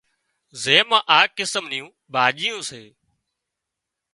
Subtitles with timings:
[0.63, 2.83] زي مان آ قسم نيون ڀاڄيون سي